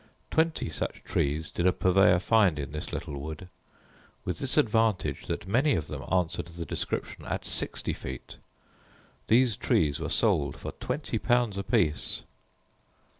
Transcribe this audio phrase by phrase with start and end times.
[0.31, 3.49] Twenty such trees did a purveyor find in this little wood,
[4.25, 8.37] with this advantage, that many of them answered the description at sixty feet.
[9.27, 12.23] These trees were sold for twenty pounds apiece.